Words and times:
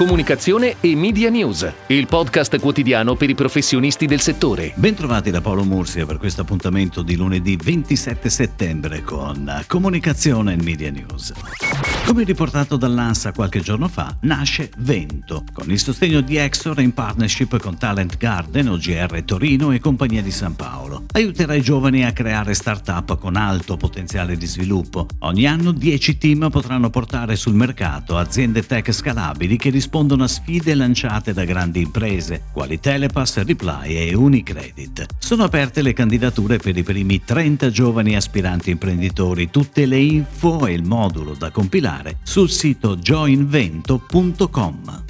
Comunicazione 0.00 0.76
e 0.80 0.96
Media 0.96 1.28
News, 1.28 1.70
il 1.88 2.06
podcast 2.06 2.58
quotidiano 2.58 3.16
per 3.16 3.28
i 3.28 3.34
professionisti 3.34 4.06
del 4.06 4.20
settore. 4.20 4.72
Bentrovati 4.76 5.30
da 5.30 5.42
Paolo 5.42 5.62
Mursia 5.62 6.06
per 6.06 6.16
questo 6.16 6.40
appuntamento 6.40 7.02
di 7.02 7.16
lunedì 7.16 7.58
27 7.62 8.30
settembre 8.30 9.02
con 9.02 9.62
Comunicazione 9.66 10.54
e 10.54 10.62
Media 10.62 10.90
News. 10.90 11.34
Come 12.06 12.24
riportato 12.24 12.76
dall'ANSA 12.78 13.32
qualche 13.32 13.60
giorno 13.60 13.88
fa, 13.88 14.16
nasce 14.22 14.70
Vento, 14.78 15.44
con 15.52 15.70
il 15.70 15.78
sostegno 15.78 16.22
di 16.22 16.38
Exor 16.38 16.80
in 16.80 16.94
partnership 16.94 17.58
con 17.58 17.76
Talent 17.76 18.16
Garden, 18.16 18.68
OGR 18.68 19.22
Torino 19.22 19.70
e 19.70 19.80
Compagnia 19.80 20.22
di 20.22 20.32
San 20.32 20.56
Paolo. 20.56 21.04
Aiuterà 21.12 21.52
i 21.54 21.60
giovani 21.60 22.06
a 22.06 22.12
creare 22.12 22.54
start-up 22.54 23.18
con 23.18 23.36
alto 23.36 23.76
potenziale 23.76 24.36
di 24.38 24.46
sviluppo. 24.46 25.06
Ogni 25.20 25.46
anno 25.46 25.72
10 25.72 26.16
team 26.16 26.48
potranno 26.50 26.88
portare 26.88 27.36
sul 27.36 27.54
mercato 27.54 28.16
aziende 28.16 28.64
tech 28.64 28.90
scalabili 28.92 29.58
che 29.58 29.68
rispondono 29.68 29.88
a 29.92 30.28
sfide 30.28 30.74
lanciate 30.74 31.32
da 31.32 31.44
grandi 31.44 31.82
imprese, 31.82 32.44
quali 32.52 32.78
Telepass, 32.78 33.42
Reply 33.42 33.96
e 33.96 34.14
Unicredit. 34.14 35.06
Sono 35.18 35.44
aperte 35.44 35.82
le 35.82 35.92
candidature 35.92 36.58
per 36.58 36.76
i 36.76 36.82
primi 36.82 37.22
30 37.24 37.70
giovani 37.70 38.14
aspiranti 38.14 38.70
imprenditori. 38.70 39.50
Tutte 39.50 39.86
le 39.86 39.98
info 39.98 40.66
e 40.66 40.72
il 40.72 40.84
modulo 40.84 41.34
da 41.34 41.50
compilare 41.50 42.18
sul 42.22 42.48
sito 42.48 42.96
joinvento.com. 42.96 45.04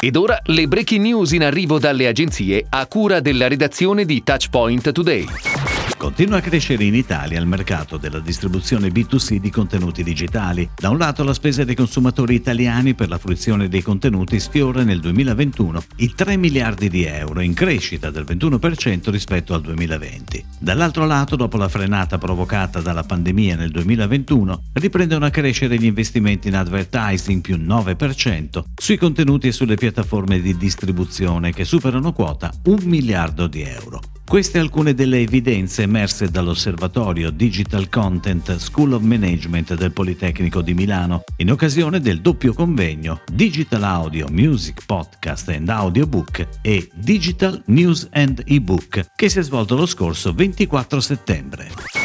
Ed 0.00 0.16
ora 0.16 0.40
le 0.44 0.68
breaking 0.68 1.04
news 1.04 1.32
in 1.32 1.42
arrivo 1.42 1.78
dalle 1.78 2.06
agenzie 2.06 2.64
a 2.68 2.86
cura 2.86 3.20
della 3.20 3.48
redazione 3.48 4.04
di 4.04 4.22
Touchpoint 4.22 4.92
Today. 4.92 5.26
Continua 5.98 6.36
a 6.36 6.40
crescere 6.40 6.84
in 6.84 6.94
Italia 6.94 7.40
il 7.40 7.46
mercato 7.46 7.96
della 7.96 8.20
distribuzione 8.20 8.86
B2C 8.86 9.38
di 9.38 9.50
contenuti 9.50 10.04
digitali. 10.04 10.70
Da 10.76 10.90
un 10.90 10.96
lato 10.96 11.24
la 11.24 11.34
spesa 11.34 11.64
dei 11.64 11.74
consumatori 11.74 12.36
italiani 12.36 12.94
per 12.94 13.08
la 13.08 13.18
fruizione 13.18 13.68
dei 13.68 13.82
contenuti 13.82 14.38
sfiora 14.38 14.84
nel 14.84 15.00
2021 15.00 15.82
i 15.96 16.14
3 16.14 16.36
miliardi 16.36 16.88
di 16.88 17.02
euro, 17.04 17.40
in 17.40 17.52
crescita 17.52 18.10
del 18.10 18.22
21% 18.22 19.10
rispetto 19.10 19.54
al 19.54 19.60
2020. 19.60 20.44
Dall'altro 20.60 21.04
lato, 21.04 21.34
dopo 21.34 21.56
la 21.56 21.68
frenata 21.68 22.16
provocata 22.16 22.80
dalla 22.80 23.02
pandemia 23.02 23.56
nel 23.56 23.72
2021, 23.72 24.62
riprendono 24.74 25.24
a 25.24 25.30
crescere 25.30 25.78
gli 25.78 25.86
investimenti 25.86 26.46
in 26.46 26.54
advertising 26.54 27.40
più 27.40 27.56
9% 27.56 28.62
sui 28.76 28.96
contenuti 28.96 29.48
e 29.48 29.52
sulle 29.52 29.74
piattaforme 29.74 30.40
di 30.40 30.56
distribuzione 30.56 31.52
che 31.52 31.64
superano 31.64 32.12
quota 32.12 32.52
1 32.66 32.82
miliardo 32.84 33.48
di 33.48 33.62
euro. 33.62 34.00
Queste 34.28 34.58
alcune 34.58 34.92
delle 34.92 35.20
evidenze 35.20 35.80
emerse 35.82 36.28
dall'osservatorio 36.28 37.30
Digital 37.30 37.88
Content 37.88 38.56
School 38.58 38.92
of 38.92 39.00
Management 39.00 39.74
del 39.74 39.90
Politecnico 39.90 40.60
di 40.60 40.74
Milano 40.74 41.24
in 41.38 41.50
occasione 41.50 41.98
del 41.98 42.20
doppio 42.20 42.52
convegno 42.52 43.22
Digital 43.32 43.82
Audio 43.84 44.26
Music 44.28 44.84
Podcast 44.84 45.48
and 45.48 45.70
Audiobook 45.70 46.46
e 46.60 46.90
Digital 46.92 47.62
News 47.68 48.06
and 48.12 48.42
Ebook 48.44 49.12
che 49.16 49.30
si 49.30 49.38
è 49.38 49.42
svolto 49.42 49.74
lo 49.74 49.86
scorso 49.86 50.34
24 50.34 51.00
settembre. 51.00 51.97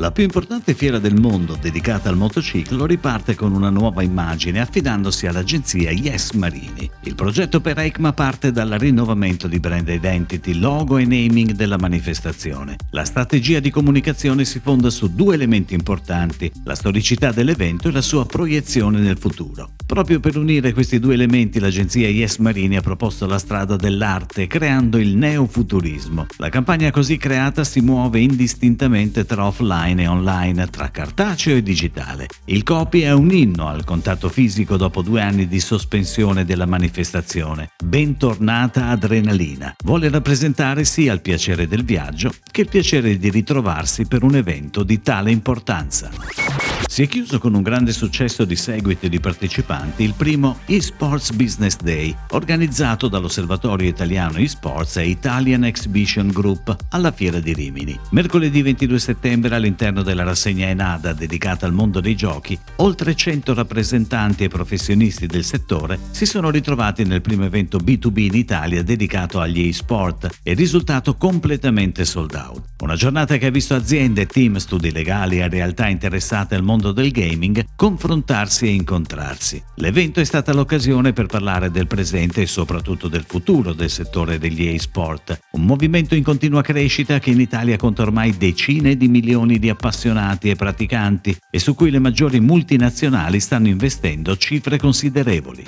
La 0.00 0.12
più 0.12 0.24
importante 0.24 0.72
fiera 0.72 0.98
del 0.98 1.20
mondo 1.20 1.58
dedicata 1.60 2.08
al 2.08 2.16
motociclo 2.16 2.86
riparte 2.86 3.34
con 3.34 3.52
una 3.52 3.68
nuova 3.68 4.02
immagine 4.02 4.58
affidandosi 4.58 5.26
all'agenzia 5.26 5.90
Yes 5.90 6.30
Marini. 6.30 6.90
Il 7.02 7.14
progetto 7.14 7.60
per 7.60 7.78
EICMA 7.78 8.14
parte 8.14 8.50
dal 8.50 8.70
rinnovamento 8.70 9.46
di 9.46 9.60
brand 9.60 9.86
identity, 9.86 10.54
logo 10.54 10.96
e 10.96 11.04
naming 11.04 11.50
della 11.50 11.76
manifestazione. 11.76 12.76
La 12.92 13.04
strategia 13.04 13.60
di 13.60 13.68
comunicazione 13.68 14.46
si 14.46 14.58
fonda 14.60 14.88
su 14.88 15.14
due 15.14 15.34
elementi 15.34 15.74
importanti, 15.74 16.50
la 16.64 16.74
storicità 16.74 17.30
dell'evento 17.30 17.88
e 17.88 17.92
la 17.92 18.00
sua 18.00 18.24
proiezione 18.24 19.00
nel 19.00 19.18
futuro. 19.18 19.72
Proprio 19.84 20.18
per 20.18 20.38
unire 20.38 20.72
questi 20.72 20.98
due 20.98 21.12
elementi 21.12 21.58
l'agenzia 21.58 22.08
Yes 22.08 22.38
Marini 22.38 22.76
ha 22.76 22.80
proposto 22.80 23.26
la 23.26 23.38
strada 23.38 23.76
dell'arte 23.76 24.46
creando 24.46 24.96
il 24.96 25.14
neofuturismo. 25.14 26.26
La 26.38 26.48
campagna 26.48 26.90
così 26.90 27.18
creata 27.18 27.64
si 27.64 27.80
muove 27.80 28.20
indistintamente 28.20 29.26
tra 29.26 29.44
offline 29.44 29.88
e 29.98 30.06
online, 30.06 30.68
tra 30.68 30.90
cartaceo 30.90 31.56
e 31.56 31.62
digitale. 31.62 32.28
Il 32.46 32.62
copy 32.62 33.00
è 33.00 33.12
un 33.12 33.32
inno 33.32 33.68
al 33.68 33.84
contatto 33.84 34.28
fisico 34.28 34.76
dopo 34.76 35.02
due 35.02 35.20
anni 35.20 35.48
di 35.48 35.60
sospensione 35.60 36.44
della 36.44 36.66
manifestazione. 36.66 37.70
Bentornata 37.82 38.88
adrenalina. 38.88 39.74
Vuole 39.84 40.08
rappresentare 40.08 40.84
sia 40.84 41.12
il 41.12 41.20
piacere 41.20 41.66
del 41.66 41.84
viaggio 41.84 42.32
che 42.50 42.62
il 42.62 42.68
piacere 42.68 43.18
di 43.18 43.30
ritrovarsi 43.30 44.06
per 44.06 44.22
un 44.22 44.36
evento 44.36 44.82
di 44.82 45.00
tale 45.00 45.30
importanza. 45.30 46.69
Si 46.90 47.04
è 47.04 47.06
chiuso 47.06 47.38
con 47.38 47.54
un 47.54 47.62
grande 47.62 47.92
successo 47.92 48.44
di 48.44 48.56
seguito 48.56 49.06
e 49.06 49.08
di 49.08 49.20
partecipanti 49.20 50.02
il 50.02 50.14
primo 50.16 50.58
eSports 50.66 51.30
Business 51.30 51.76
Day, 51.76 52.12
organizzato 52.30 53.06
dall'Osservatorio 53.06 53.88
Italiano 53.88 54.38
eSports 54.38 54.96
e 54.96 55.06
Italian 55.06 55.62
Exhibition 55.62 56.26
Group 56.32 56.76
alla 56.88 57.12
Fiera 57.12 57.38
di 57.38 57.54
Rimini. 57.54 57.96
Mercoledì 58.10 58.60
22 58.62 58.98
settembre 58.98 59.54
all'interno 59.54 60.02
della 60.02 60.24
rassegna 60.24 60.66
Enada 60.66 61.12
dedicata 61.12 61.64
al 61.64 61.72
mondo 61.72 62.00
dei 62.00 62.16
giochi, 62.16 62.58
oltre 62.78 63.14
100 63.14 63.54
rappresentanti 63.54 64.42
e 64.42 64.48
professionisti 64.48 65.28
del 65.28 65.44
settore 65.44 65.96
si 66.10 66.26
sono 66.26 66.50
ritrovati 66.50 67.04
nel 67.04 67.20
primo 67.20 67.44
evento 67.44 67.78
B2B 67.78 68.18
in 68.18 68.34
Italia 68.34 68.82
dedicato 68.82 69.38
agli 69.38 69.60
eSport 69.60 70.40
e 70.42 70.54
risultato 70.54 71.14
completamente 71.14 72.04
sold 72.04 72.34
out. 72.34 72.62
Una 72.80 72.96
giornata 72.96 73.36
che 73.36 73.46
ha 73.46 73.50
visto 73.50 73.74
aziende, 73.74 74.26
team, 74.26 74.56
studi 74.56 74.90
legali 74.90 75.38
e 75.38 75.48
realtà 75.48 75.86
interessate 75.86 76.56
al 76.56 76.64
mondo 76.64 76.78
mondo 76.80 76.92
del 76.92 77.10
gaming 77.10 77.62
confrontarsi 77.76 78.64
e 78.64 78.70
incontrarsi. 78.70 79.62
L'evento 79.76 80.20
è 80.20 80.24
stata 80.24 80.54
l'occasione 80.54 81.12
per 81.12 81.26
parlare 81.26 81.70
del 81.70 81.86
presente 81.86 82.40
e 82.40 82.46
soprattutto 82.46 83.08
del 83.08 83.24
futuro 83.26 83.74
del 83.74 83.90
settore 83.90 84.38
degli 84.38 84.66
e-sport, 84.66 85.38
un 85.52 85.64
movimento 85.64 86.14
in 86.14 86.22
continua 86.22 86.62
crescita 86.62 87.18
che 87.18 87.30
in 87.30 87.40
Italia 87.40 87.76
conta 87.76 88.02
ormai 88.02 88.36
decine 88.36 88.96
di 88.96 89.08
milioni 89.08 89.58
di 89.58 89.68
appassionati 89.68 90.48
e 90.48 90.56
praticanti 90.56 91.36
e 91.50 91.58
su 91.58 91.74
cui 91.74 91.90
le 91.90 91.98
maggiori 91.98 92.40
multinazionali 92.40 93.40
stanno 93.40 93.68
investendo 93.68 94.36
cifre 94.36 94.78
considerevoli. 94.78 95.64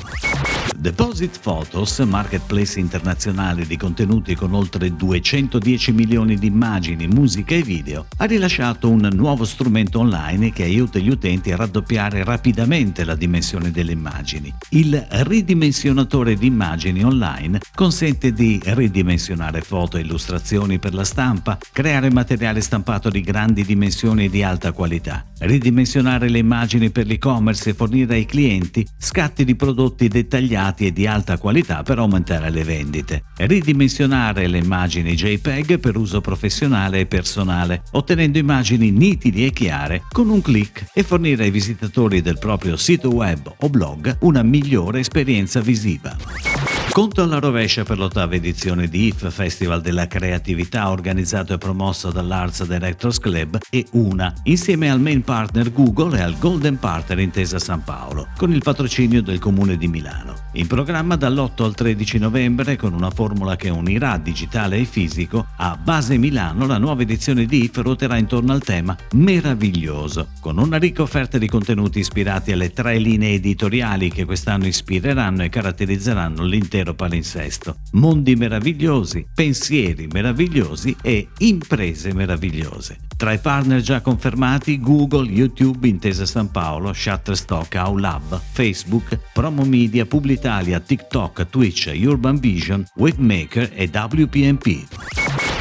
Deposit 0.82 1.38
Photos, 1.40 2.00
marketplace 2.00 2.80
internazionale 2.80 3.64
di 3.66 3.76
contenuti 3.76 4.34
con 4.34 4.52
oltre 4.52 4.92
210 4.92 5.92
milioni 5.92 6.34
di 6.34 6.48
immagini, 6.48 7.06
musica 7.06 7.54
e 7.54 7.62
video, 7.62 8.06
ha 8.16 8.24
rilasciato 8.24 8.90
un 8.90 9.08
nuovo 9.12 9.44
strumento 9.44 10.00
online 10.00 10.50
che 10.50 10.64
aiuta 10.64 10.98
gli 10.98 11.08
utenti 11.08 11.52
a 11.52 11.56
raddoppiare 11.56 12.24
rapidamente 12.24 13.04
la 13.04 13.14
dimensione 13.14 13.70
delle 13.70 13.92
immagini. 13.92 14.52
Il 14.70 15.06
ridimensionatore 15.08 16.34
di 16.34 16.48
immagini 16.48 17.04
online 17.04 17.60
consente 17.76 18.32
di 18.32 18.60
ridimensionare 18.64 19.60
foto 19.60 19.98
e 19.98 20.00
illustrazioni 20.00 20.80
per 20.80 20.94
la 20.94 21.04
stampa, 21.04 21.58
creare 21.70 22.10
materiale 22.10 22.60
stampato 22.60 23.08
di 23.08 23.20
grandi 23.20 23.64
dimensioni 23.64 24.24
e 24.24 24.30
di 24.30 24.42
alta 24.42 24.72
qualità, 24.72 25.24
ridimensionare 25.38 26.28
le 26.28 26.38
immagini 26.38 26.90
per 26.90 27.06
l'e-commerce 27.06 27.70
e 27.70 27.74
fornire 27.74 28.14
ai 28.14 28.26
clienti 28.26 28.84
scatti 28.98 29.44
di 29.44 29.54
prodotti 29.54 30.08
dettagliati 30.08 30.70
dettagliati 30.72 30.86
e 30.86 30.92
di 30.92 31.06
alta 31.06 31.38
qualità 31.38 31.82
per 31.82 31.98
aumentare 31.98 32.50
le 32.50 32.64
vendite, 32.64 33.24
ridimensionare 33.36 34.46
le 34.46 34.58
immagini 34.58 35.14
JPEG 35.14 35.78
per 35.78 35.96
uso 35.96 36.20
professionale 36.20 37.00
e 37.00 37.06
personale, 37.06 37.82
ottenendo 37.92 38.38
immagini 38.38 38.90
nitide 38.90 39.46
e 39.46 39.52
chiare 39.52 40.02
con 40.10 40.28
un 40.30 40.40
clic 40.40 40.86
e 40.92 41.02
fornire 41.02 41.44
ai 41.44 41.50
visitatori 41.50 42.22
del 42.22 42.38
proprio 42.38 42.76
sito 42.76 43.10
web 43.10 43.52
o 43.60 43.68
blog 43.68 44.18
una 44.20 44.42
migliore 44.42 45.00
esperienza 45.00 45.60
visiva. 45.60 46.71
Conto 46.92 47.22
alla 47.22 47.38
rovescia 47.38 47.84
per 47.84 47.96
l'ottava 47.96 48.34
edizione 48.34 48.86
di 48.86 49.06
IF, 49.06 49.32
Festival 49.32 49.80
della 49.80 50.06
Creatività 50.06 50.90
organizzato 50.90 51.54
e 51.54 51.58
promosso 51.58 52.10
dall'Arts 52.10 52.66
Directors 52.66 53.18
Club 53.18 53.58
e 53.70 53.86
UNA, 53.92 54.34
insieme 54.42 54.90
al 54.90 55.00
main 55.00 55.22
partner 55.22 55.72
Google 55.72 56.18
e 56.18 56.20
al 56.20 56.36
Golden 56.36 56.78
Partner 56.78 57.18
Intesa 57.20 57.58
San 57.58 57.82
Paolo, 57.82 58.28
con 58.36 58.52
il 58.52 58.60
patrocinio 58.60 59.22
del 59.22 59.38
Comune 59.38 59.78
di 59.78 59.88
Milano. 59.88 60.34
In 60.52 60.66
programma 60.66 61.16
dall'8 61.16 61.62
al 61.62 61.74
13 61.74 62.18
novembre, 62.18 62.76
con 62.76 62.92
una 62.92 63.08
formula 63.08 63.56
che 63.56 63.70
unirà 63.70 64.18
digitale 64.18 64.76
e 64.76 64.84
fisico, 64.84 65.46
a 65.56 65.78
Base 65.82 66.18
Milano 66.18 66.66
la 66.66 66.76
nuova 66.76 67.00
edizione 67.00 67.46
di 67.46 67.64
IF 67.64 67.78
ruoterà 67.78 68.18
intorno 68.18 68.52
al 68.52 68.62
tema 68.62 68.94
Meraviglioso, 69.12 70.28
con 70.40 70.58
una 70.58 70.76
ricca 70.76 71.00
offerta 71.00 71.38
di 71.38 71.48
contenuti 71.48 72.00
ispirati 72.00 72.52
alle 72.52 72.70
tre 72.70 72.98
linee 72.98 73.32
editoriali 73.32 74.10
che 74.10 74.26
quest'anno 74.26 74.66
ispireranno 74.66 75.42
e 75.42 75.48
caratterizzeranno 75.48 76.44
l'intero 76.44 76.80
intero 76.82 76.94
palinsesto. 76.94 77.76
Mondi 77.92 78.34
meravigliosi, 78.34 79.26
pensieri 79.32 80.08
meravigliosi 80.10 80.94
e 81.00 81.28
imprese 81.38 82.12
meravigliose. 82.12 82.98
Tra 83.16 83.32
i 83.32 83.38
partner 83.38 83.80
già 83.80 84.00
confermati 84.00 84.80
Google, 84.80 85.30
YouTube, 85.30 85.86
Intesa 85.86 86.26
San 86.26 86.50
Paolo, 86.50 86.92
Shutterstock, 86.92 87.74
Aulab, 87.76 88.40
Facebook, 88.52 89.18
Promo 89.32 89.64
Media, 89.64 90.04
Publitalia, 90.04 90.80
TikTok, 90.80 91.48
Twitch, 91.48 91.92
Urban 92.02 92.38
Vision, 92.38 92.84
Wavemaker 92.96 93.70
e 93.74 93.88
WPMP. 93.92 94.86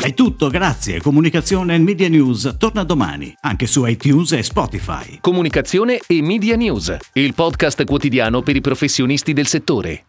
È 0.01 0.15
tutto, 0.15 0.49
grazie. 0.49 0.99
Comunicazione 0.99 1.75
e 1.75 1.77
Media 1.77 2.09
News 2.09 2.55
torna 2.57 2.83
domani, 2.83 3.31
anche 3.41 3.67
su 3.67 3.85
iTunes 3.85 4.31
e 4.31 4.41
Spotify. 4.41 5.19
Comunicazione 5.21 5.99
e 6.07 6.21
Media 6.23 6.55
News, 6.55 6.97
il 7.13 7.35
podcast 7.35 7.83
quotidiano 7.85 8.41
per 8.41 8.55
i 8.55 8.61
professionisti 8.61 9.33
del 9.33 9.45
settore. 9.45 10.05